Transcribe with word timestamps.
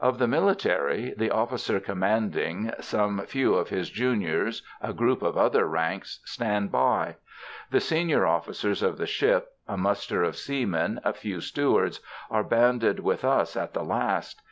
Of 0.00 0.18
the 0.18 0.26
military, 0.26 1.14
the 1.16 1.30
officer 1.30 1.78
commanding, 1.78 2.72
some 2.80 3.20
few 3.26 3.54
of 3.54 3.68
his 3.68 3.88
juniors, 3.90 4.62
a 4.82 4.92
group 4.92 5.22
of 5.22 5.36
other 5.38 5.66
ranks, 5.68 6.18
stand 6.24 6.72
by. 6.72 7.14
The 7.70 7.78
senior 7.78 8.26
officers 8.26 8.82
of 8.82 8.98
the 8.98 9.06
ship, 9.06 9.52
a 9.68 9.76
muster 9.76 10.24
of 10.24 10.34
seamen, 10.36 11.00
a 11.04 11.12
few 11.12 11.40
stewards, 11.40 12.00
are 12.28 12.42
banded 12.42 12.98
with 12.98 13.24
us 13.24 13.56
at 13.56 13.72
the 13.72 13.84
last. 13.84 14.42